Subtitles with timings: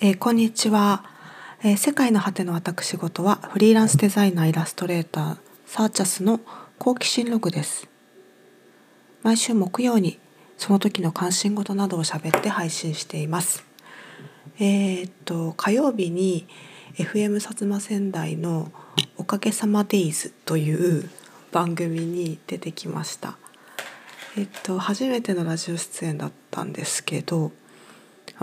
[0.00, 1.02] えーこんにちは、
[1.64, 5.36] えー世界の果ての私事はフリーランスデザイナーイラストレーター
[5.66, 6.38] サーチャスの
[6.78, 7.88] 好奇心ログです。
[9.24, 10.20] 毎週木曜に
[10.56, 13.64] その時の関心事などを喋って配信しています。
[14.60, 16.46] えーっと火曜日に
[16.94, 18.70] FM 薩摩仙台の
[19.16, 21.10] おかげさまデイズという
[21.50, 23.36] 番組に出てきました。
[24.36, 27.50] えっと初めてのラジオ出演だったんですけど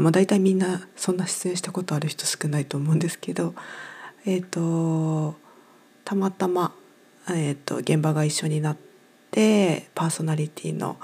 [0.01, 3.55] まあ、大体みんなそんな出演したことある人少ないと思うんですけど
[4.25, 5.35] えっ、と
[6.03, 6.73] たまたま、
[7.29, 8.77] えっと現場が一緒になっ
[9.31, 10.97] てパーソナリティの、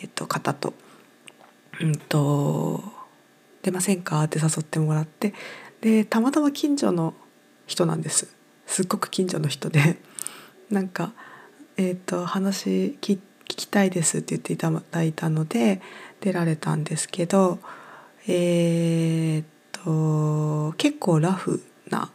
[0.00, 0.74] えっと方と
[1.80, 2.82] 「うんと
[3.62, 5.34] 出ませんか?」って誘ってもらって
[5.80, 7.14] でたまたま近所の
[7.66, 8.28] 人なんです
[8.66, 9.98] すっごく近所の人で
[10.70, 11.12] なんか、
[11.76, 15.82] えっと話聞聞きたいですって言っていただいたので
[16.20, 17.58] 出られたんですけど
[18.28, 22.10] えーっと結構ラフな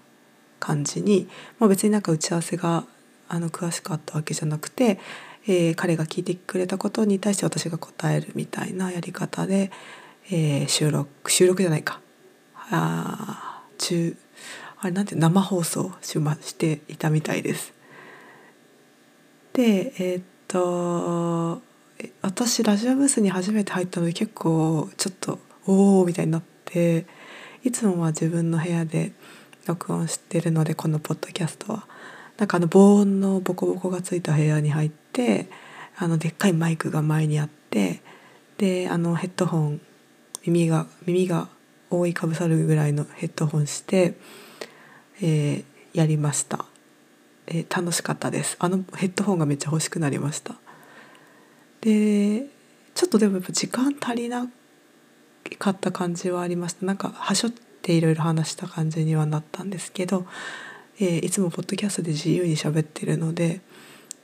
[0.59, 1.27] 感じに、
[1.59, 2.85] まあ、別になんか打ち合わせが
[3.29, 4.99] あの詳しかったわけじゃなくて、
[5.47, 9.71] えー彼が聞いてくれたことに対して私が答えるみたいなやり方で、
[10.31, 11.99] えー収録収録じゃないか
[12.69, 14.17] あー中
[14.79, 17.73] あれなんて生放送しましていたみたいです。
[19.53, 21.61] でえーっと
[22.21, 27.05] 私ラジオブースに初めて入ったので結構ちょっとおおみたいになって
[27.63, 29.11] いつもは自分の部屋で
[29.67, 31.87] 録音してるのでこのポッドキャストは。
[32.37, 35.49] なんかあの防音のボコボコがついた部屋に入って
[35.97, 38.01] あのでっかいマイクが前にあって
[38.59, 39.81] であのヘッドホン
[40.45, 41.49] 耳が耳が
[41.89, 44.17] 覆いかぶさるぐらいのヘッドホンして、
[45.21, 46.65] えーやりました、
[47.47, 48.55] えー楽しかったです。
[48.59, 50.55] あのヘッドホンがめっちゃ欲しくなりました。
[51.81, 52.45] で
[52.93, 54.47] ちょっとでもやっぱ時間足りな
[55.55, 56.85] かった感じはありました。
[56.85, 60.25] なんかはしょっていろいろ話した感じにはなったんですけど、
[60.99, 63.61] えーいつもポッドキャストで自由に喋ってるので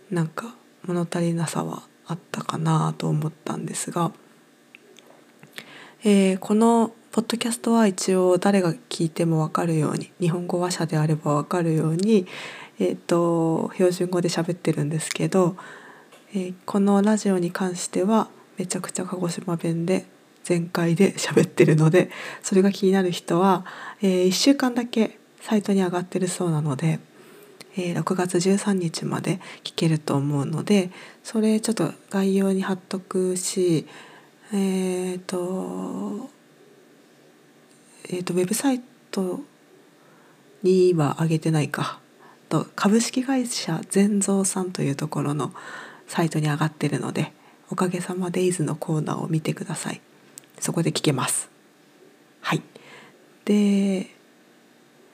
[0.09, 0.55] なんか
[0.85, 4.11] 物足りなさはあったかなと思ったんですが、
[6.03, 12.25] えーこのポッドキャストは一応誰が聞いても分かるように日本語話者であれば分かるように、
[12.79, 15.55] えー、と標準語で喋ってるんですけど、
[16.33, 20.05] えーこのラジオに関してはめちゃくちゃ鹿児島弁で
[20.43, 22.09] 全開で喋ってるので
[22.41, 23.65] それが気になる人は、
[24.01, 26.99] え1週間だけサイトに上がってるそうなので、
[27.75, 30.91] えー6月13日まで聞けると思うので
[31.23, 33.87] それちょっと概要に貼っとくし
[34.53, 36.29] えっ、と
[38.09, 39.39] えー、とウェブサイト
[40.61, 41.99] には上げてないか
[42.49, 45.53] と株式会社全蔵さんというところの
[46.07, 47.33] サイトに上がってるので
[47.71, 50.01] おかげさまデイズのコーナーを見てください。
[50.59, 51.49] そこで聞けます。
[52.41, 52.61] はい。
[53.45, 54.07] で、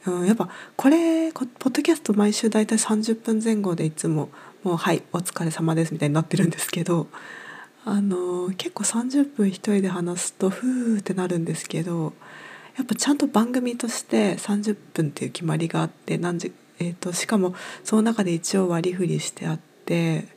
[0.06, 4.30] うん、やっぱこれポッドキャスト毎週だいたい30分前後でいつも
[4.64, 7.08] 「もうはいお疲れ様です」みたいになってるんですけど
[7.86, 12.14] あの結構30分一人で話すとふーってなるんですけど
[12.78, 20.28] やっぱちゃんと番組として30分っていう決まりがあって何時、えー、としかもその中で一応割り振りしてあって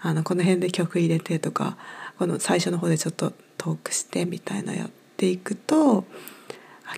[0.00, 1.76] あのこの辺で曲入れてとか
[2.18, 3.32] この最初の方でちょっと
[3.62, 6.04] トークしてみたいなやっていくと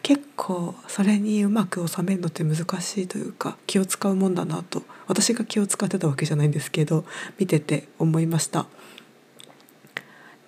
[0.03, 7.05] 結構それにうまく収めるのって難しいというか気を使うもんだなと私が気を使ってたわけじゃないんですけど
[7.39, 8.67] 見てて思いました。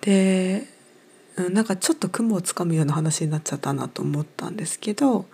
[0.01, 0.67] で
[1.35, 5.27] うんなんかちょっと雲をつかむような話になっちゃったなと思ったんですけど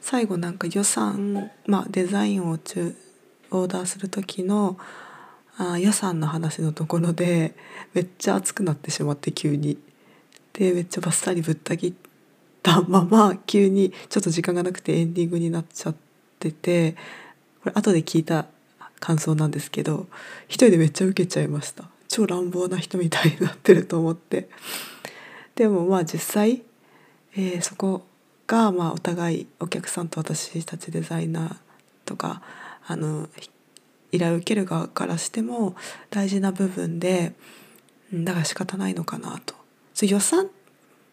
[0.00, 2.94] 最後なんか予算、まあ、デザインを中
[3.50, 4.78] オーダーする時の
[5.58, 7.56] あ予算の話のところで
[7.94, 9.76] めっちゃ熱くなってしまって急に。
[10.52, 11.92] でめっちゃバッサリぶった切っ
[12.62, 15.94] たまま急にちょっと時間がなくてエンディングになっちゃっ
[16.38, 16.92] てて
[17.62, 18.46] これ後で聞いた
[18.98, 20.06] 感想なんですけど
[20.46, 24.48] 一人でめっちゃ受けちゃいました超乱暴な人みたいになってると思って
[25.54, 26.62] でもまあ実際、
[27.36, 28.04] えーそこ
[28.46, 31.56] がまあお互いお客さんと私たちデザイナー
[32.04, 32.42] とか
[32.84, 33.28] あの
[34.10, 35.76] 依頼を受ける側からしても
[36.10, 37.32] 大事な部分で
[38.12, 39.59] だから仕方ないのかなと。
[40.00, 40.48] そう予算っ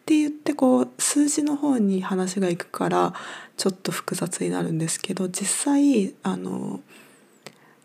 [0.06, 3.12] て言ってこう数字の方に話がいくから
[3.58, 6.80] ちょっと複雑になるんですけど実際あの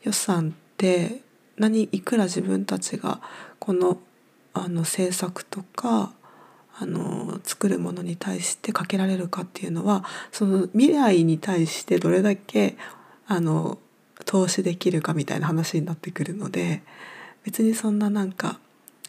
[0.03, 1.19] 予算って
[1.57, 3.19] 何いくら自分たちが
[3.59, 3.97] この
[4.53, 6.13] あの制作とか
[6.79, 12.77] あの作るものに対してかけられるかっていうのはその未来に対してどれだけ
[13.27, 13.77] あの
[14.23, 16.81] 投資できるかみたいな話になってくるので
[17.43, 18.57] 別にそんななんか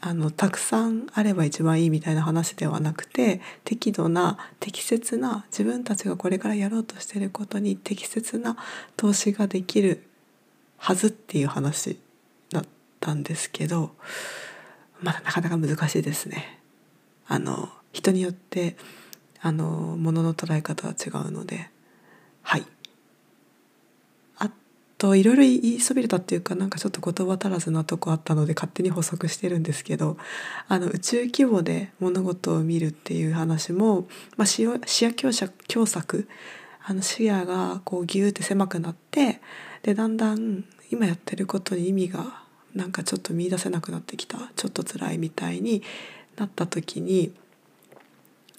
[0.06, 8.58] あのたくさんあれば一番いいみたいな話ではなくて適度な適切な自分たちがこれからやろうとしてることに適切な
[8.98, 10.06] 投資ができる
[10.76, 11.98] はずっていう話
[12.52, 12.64] だっ
[13.00, 13.92] たんですけど
[15.00, 16.60] まだなかなか難しいですね。
[17.26, 18.76] あの人によって
[19.40, 21.70] あのものの捉え方は違うので
[22.42, 22.66] はい
[25.04, 30.16] といろいろ言いそびれたっていうかなんかちょっと言葉足らずなとこあったので勝手に補足してるんですけど
[30.66, 34.06] あの宇宙規模で物事を見るっていう話も、
[34.38, 36.26] まあ、視野視野強狭窄
[36.86, 39.42] あの視野がこうギューって狭くなって
[39.82, 42.42] でだんだん今やってることに意味が
[42.74, 45.82] なんかちょっと見出せなくなってきたちょっと辛いみたいに
[46.36, 47.34] なった時に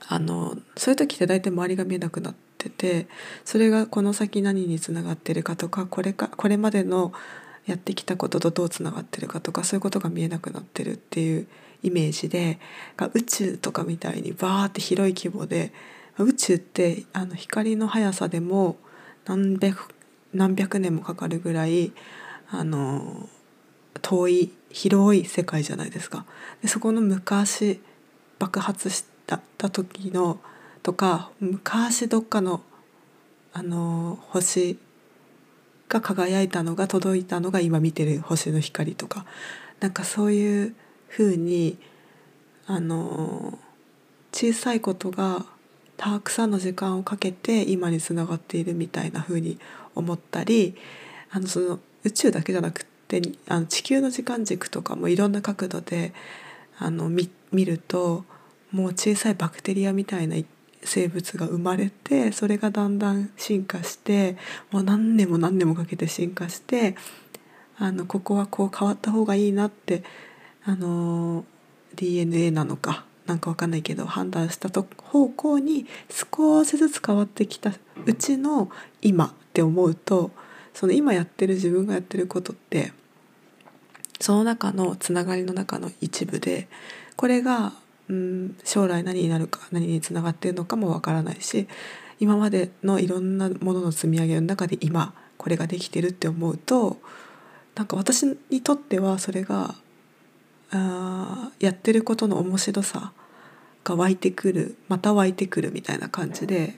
[0.07, 3.07] あのそういう時って大体周りが見えなくなってってて
[3.44, 7.13] それがこの先何につながってるかとかこれかこれまでの
[7.65, 11.47] やってきたこととどうつながってるかとかそういうことが見えなくなってるっていう
[11.83, 12.59] イメージで
[13.13, 15.73] 宇宙とかみたいにバーって広い規模で
[16.17, 18.77] 宇宙ってあの光の速さでも
[19.25, 19.89] 何百
[20.33, 21.94] 何百年もかかるぐらい
[22.50, 23.29] あの
[24.01, 26.25] 遠い広い世界じゃないですか。
[26.62, 27.79] でそこの昔
[28.39, 29.39] 爆発した
[29.69, 30.39] 時の
[30.86, 32.62] とか昔どっかの
[33.54, 34.78] あの星
[35.90, 39.26] が輝いたのが届いたのが今見てる星の光とか
[39.80, 40.76] なんかそういう
[41.08, 41.80] ふうに
[42.68, 43.58] あの
[44.32, 45.48] 小さいことが
[45.98, 49.58] たくさんの時間をかけて今につながっているみたいなふうに
[49.96, 50.76] 思ったり
[51.32, 56.14] あのその宇宙だけじゃなくてあの地球の時間軸とかもいろんな角度で
[56.78, 58.24] あの見見ると
[58.72, 60.36] もう小さいバクテリアみたいな
[60.86, 64.38] 生物が生まれてそれがだんだん進化して
[64.72, 66.96] もう何年も何年もかけて進化して
[67.78, 70.04] あのここはこう変わった方がいいなって
[70.64, 71.46] あの
[71.96, 77.72] DNA なのかなんか分かんないけど判断したと方向に少しずつ変わってきた
[78.06, 78.70] うちの
[79.02, 80.32] 今って思うと
[80.74, 82.92] その今やってる自分がやってることって
[84.20, 86.68] その中のつながりの中の一部で
[87.16, 87.74] これが
[88.10, 91.68] うん将来何になるか何につながっているのかもわからないし
[92.19, 96.98] 今までのいろんなものの積み上げの中で今これができてるって思うと
[97.75, 99.75] なんか私にとってはそれが
[100.72, 103.12] あやってることの面白さ
[103.84, 106.78] が湧いてくるまた湧いてくるみたいな感じで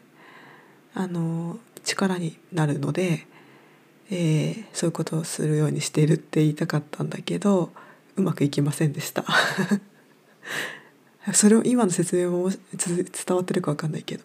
[0.94, 3.28] あの力になるので、
[4.10, 7.72] えー、そういうことをするようにしているって言いたかったんだけど
[8.16, 9.24] うまくいきませんでした。
[11.34, 14.24] それを今の説明も伝わってるか分かんないけど。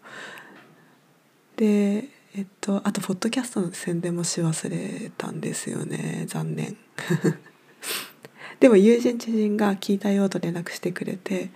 [1.57, 6.25] でえっとあとポッドキャストの宣伝もし忘れたんですよね。
[6.29, 6.77] 残念。
[8.61, 11.51] でも友人知人が聞いたよと連絡してくれて、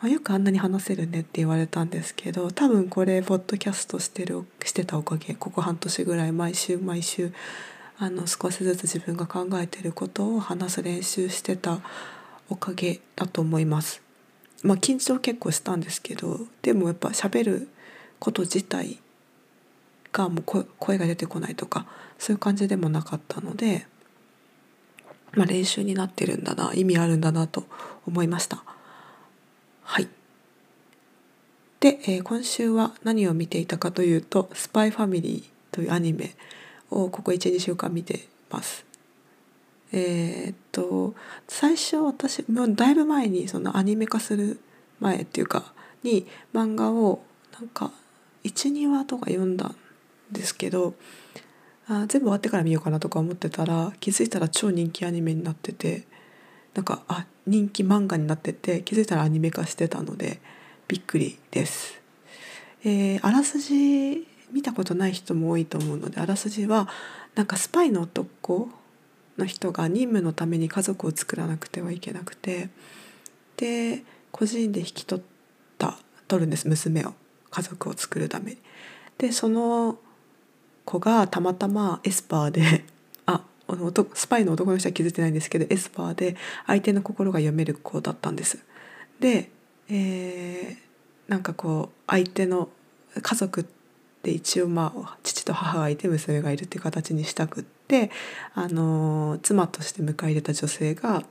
[0.00, 7.32] まあ、よくあんなに話せるねって言われたんですけど多分これポッドキャストしてるしてたおかげここ半年ぐらい毎週毎週
[7.98, 11.80] あの少しずつ自分が考えてることを話す練習してた
[12.48, 14.09] おかげだと思います。
[14.62, 17.68] まあ緊張結構したんですけどでもやっぱ喋る
[18.18, 18.98] こと自体
[20.12, 21.86] がもう声が出てこないとか
[22.18, 23.86] そういう感じでもなかったので、
[25.32, 27.64] まあ、練習になってるんだな意味あるんだなと
[28.06, 28.62] 思いました。
[29.82, 30.08] はい
[31.80, 36.36] で、えー、今週は何を見ていたかというと「スパイファミリー」というアニメ
[36.90, 38.89] をここ12週間見てます。
[39.92, 41.14] えー、っと
[41.48, 44.60] 最初私もうだいぶ前にそのアニメ化する
[45.00, 47.22] 前っていうかに漫画を
[47.58, 47.90] なんか
[48.44, 49.76] 12話とか読んだん
[50.30, 50.94] ですけど
[51.88, 56.04] あ全部終わってから見ようかなとか思ってたら気づいたら超人気アニメになってて
[56.74, 60.40] なんかあ人気漫画になってて気づいたらアニメ化してたので
[60.86, 62.00] びっくりです。
[62.84, 66.88] えー、あらすじ見たことない人も多いと思うのであらすじは
[67.34, 68.70] なんかスパイの男
[69.40, 72.68] の人が任務のために家族を作らなくてはいけなくて
[73.56, 75.24] で個人で引き取っ
[75.78, 75.96] た
[76.28, 77.14] 取るんです娘を
[77.50, 78.58] 家族を作るために。
[79.18, 79.98] でその
[80.84, 82.84] 子がたまたまエスパーで
[83.26, 88.58] あのスパイの男の人は気づいてないんですけどエスパーで相手の心が読める子だったんです。
[89.20, 89.50] で、
[89.88, 92.68] えー、なんかこう相手の
[93.20, 93.64] 家族っ
[94.22, 95.18] て一応まあ
[95.50, 98.10] と母がいて娘がいるっていう形にしたくって。
[98.54, 101.24] あの妻として迎え入れた女性が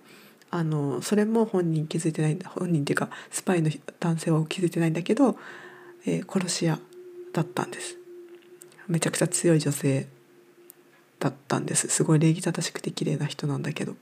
[0.51, 5.37] あのそれも本人気づいてないんだ本人っていうかスパイの男性は気づいてないんだけど、
[6.05, 6.79] えー、殺し屋
[7.33, 7.97] だったんです
[8.87, 10.07] めちゃくちゃ強い女性
[11.19, 13.95] だったんですすごい礼儀正しくて綺麗な人なんだけど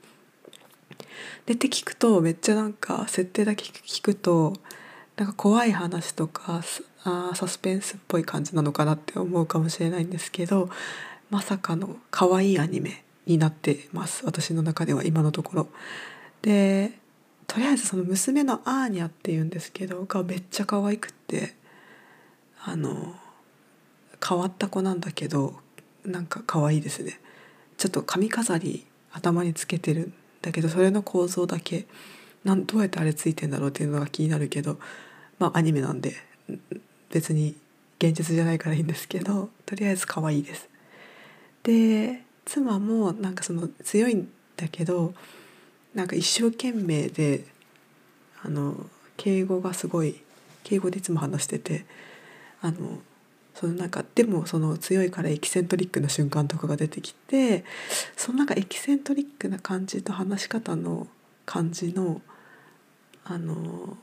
[1.46, 4.54] でって聞くとめっちゃなんか設定だけ聞くと
[5.18, 6.62] なんか怖い話とか
[7.32, 10.70] あサスペンスっぽい感じなのかなって思うかもしれないんですけど
[11.30, 15.68] まさかの可愛いアニメになってます私の中では今のところ。
[16.42, 16.92] で
[17.48, 21.56] とりあえずその娘のアーニャっていうんですけどがめっちゃ可愛くって
[22.64, 23.16] あの
[24.26, 25.56] 変わった子なんだけど
[26.04, 27.20] なんか可愛いですね
[27.78, 31.86] ちょっと髪飾り頭につけてるんだけどそれの構造だけ
[32.44, 34.78] なんどうやってあれついてんだろうっていうのが気になるけど
[35.40, 36.16] まあアニメなんで
[37.12, 37.56] 別に
[38.00, 40.70] 現実じゃないからいいんですけどとりあえず可愛いです。
[41.64, 45.14] で妻もなんかその強いんだけど
[45.94, 47.46] なんか一生懸命で
[48.44, 48.76] あの
[49.18, 50.22] 敬語がすごい
[50.64, 51.86] 敬語でいつも話してて
[52.62, 53.00] あの
[53.56, 57.66] そのなんかでもその強いからエキセントリックな瞬間とかが出てきて
[58.16, 61.08] そのなんかエキセントリックな感じと話し方の
[61.46, 62.22] 感じの
[63.24, 63.98] あの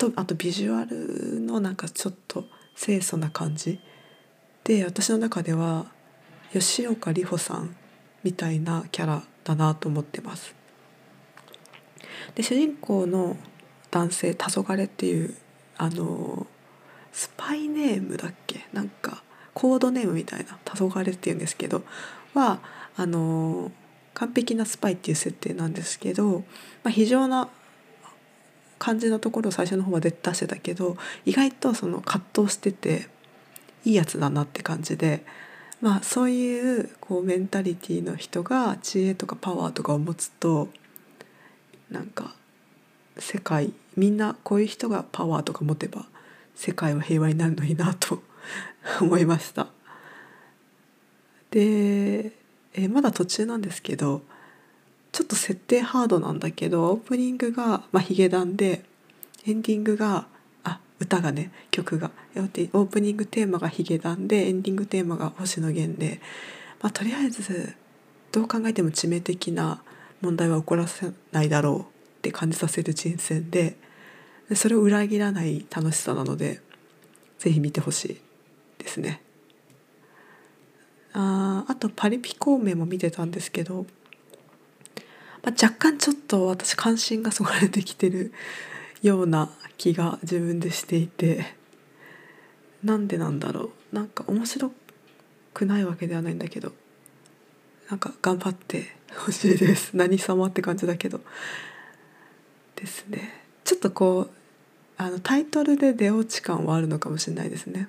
[0.00, 3.78] とあとビジュアルのなんかちょっと清楚な感じ
[4.64, 5.92] で私の中では
[6.54, 7.76] 吉岡里帆さん
[8.24, 10.54] みたいなキャラだなと思ってます。
[12.34, 13.36] で主人公の
[13.90, 15.34] 男性黄昏っていう
[15.76, 16.46] あの
[17.12, 18.66] スパイネームだっけ？
[18.72, 21.82] なんかコードネームみたいな「黄昏っていうんですけど
[22.32, 22.60] は
[22.96, 23.70] あの
[24.14, 26.44] 完璧なスパイっていう設定なんですけど、
[26.84, 27.48] まあ、非常な
[28.80, 30.96] 感じのところを最初の方は出してたけど
[31.26, 33.08] 意外とその葛藤してて
[33.84, 35.22] いいやつだなって感じで、
[35.82, 40.68] まあ、そういうこうメンタリティーの人が知恵とかパワーとかを持つと
[41.90, 42.34] なんか
[43.18, 46.06] 世界みんなこういう人がパワーとか持てば
[46.54, 48.22] 世界は平和になるのになと
[49.02, 49.68] 思いました。
[51.50, 52.32] で、
[52.72, 54.22] えまだ途中なんですけど
[55.12, 58.84] ちょっと設定ハードなんだけどオープニングが、まあ、ヒゲダンで
[59.46, 60.26] エンディングが
[60.64, 66.20] あ歌がね曲がオープニングテーマがヒゲダンでエンディングテーマが星野源で、
[66.80, 67.74] まあ、とりあえず
[68.32, 69.82] どう考えても致命的な
[70.20, 71.84] 問題は起こらせないだろうっ
[72.22, 73.76] て感じさせる人選で
[74.54, 76.60] それを裏切らない楽しさなので
[77.38, 78.20] 是非見てほしい
[78.78, 79.22] ですね。
[81.12, 83.86] ああとパリピ孔明も見てたんですけど
[85.42, 88.32] まあ、若干ちょっと私関心がそがれてきてる
[89.02, 91.54] ような気が自分でしていて
[92.82, 93.94] なんでなんだろう。
[93.94, 94.72] なんか面白
[95.52, 96.72] くないわけではないんだけど
[97.88, 99.94] なんか頑張ってほしいです。
[99.96, 101.20] 何様って感じだけど。
[102.76, 103.42] ですね。
[103.64, 104.30] ちょっとこう
[104.96, 107.88] あのタイトルで出落ち感はあるのかもしれないですね。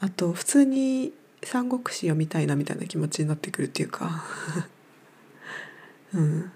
[0.00, 1.12] あと普通に
[1.42, 4.24] 三国志読みたいなみたいな気持ちになってくるっていうか。
[6.14, 6.52] うん。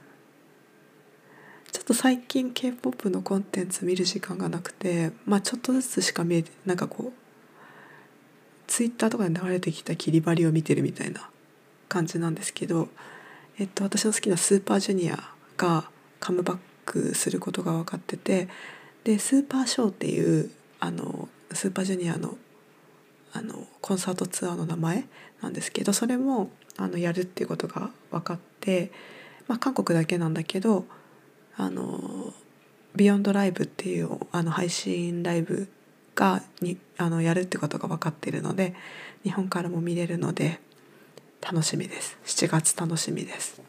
[1.73, 7.25] ちょっと最近 k p o p のコンテンツ見る時間がなくてまあちょっとずつしか見えてなんかこう
[8.69, 11.29] ツイッターとかで流れてきた切り張りを見てるみたいな
[11.89, 12.89] 感じなんですけど、
[13.59, 15.19] えっと、私の好きなスーパージュニア
[15.57, 18.49] がカムバックすることが分かってて
[19.03, 22.37] でスーパーショーっていうあのスーパージュニアの
[23.33, 25.07] あのコンサートツアーの名前
[25.43, 28.93] なんですけどそれもあのやるっていうことが分かって
[29.49, 30.85] まあ、韓国だけなんだけど
[31.57, 32.33] あの
[32.97, 35.69] ビヨンドライブっていうあの配信ライブ
[36.15, 38.75] がにあのやるってことが分かっているので
[39.23, 40.61] 日本からも見れるので
[41.41, 42.17] 楽しみです。
[42.25, 43.61] 7月楽しみです。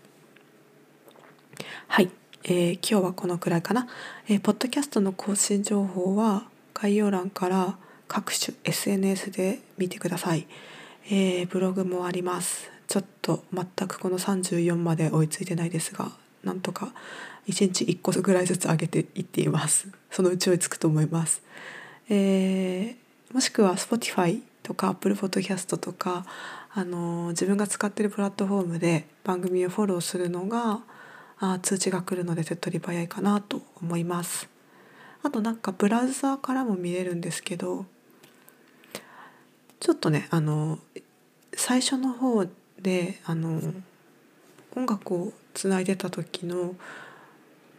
[1.88, 2.10] はい、
[2.44, 3.88] えー、今日はこのくらいかな、
[4.28, 7.78] えー、ポッドキャストの更新情報は概要欄から
[8.08, 10.48] 各種 SNS で見てください、
[11.08, 12.75] えー、ブログもあります。
[12.96, 16.14] ちょっと全くこの34まで追いついてないですが
[16.46, 16.94] なんとか
[17.46, 19.90] 1日1個ぐらいずつ上げていっています。
[20.10, 21.44] そのうち追いつくと思います、
[22.08, 26.26] えー、もしくは Spotify とか Apple Podcast とか、
[26.74, 30.80] あのー、自分が使ってるプラットフォームで番組をフォローするのが
[31.40, 34.48] あ通知が来るので手っ取り早いかなと思います。
[35.22, 37.86] あとなんかブラウザーからも見れるんですけど
[39.82, 40.80] ちょっとねあの
[41.58, 42.46] 最初の方
[42.86, 43.60] であの
[44.76, 46.76] 音楽をつないでた時の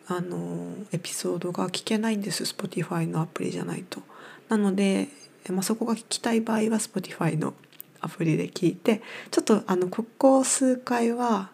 [0.08, 4.00] あのエピソードが聞けないんです Spotify のアプリじゃないと。
[4.48, 5.08] なので、
[5.50, 7.54] まあ、そこが聞きたい場合は Spotify の
[8.00, 11.50] アプリで聞いてちょっとあのここ数回は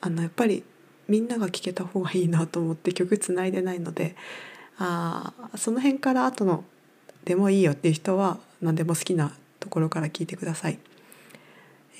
[0.00, 0.64] あのやっぱり
[1.08, 4.16] みんなが聴けた方がいいなと思って曲つないでないので
[4.78, 6.64] あその辺から後の
[7.24, 10.78] でもいいよっていう人は何でも好きなところから聞いてください。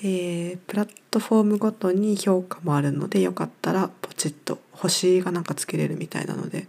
[0.03, 6.67] えー、プラットフォームごとに評価もあるのでよかったらポチッと星がなんかつけれるみたいなので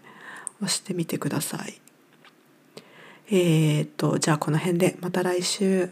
[0.60, 1.80] 押してみてください。
[3.28, 5.90] えー、っとじゃあこの辺でまた来週。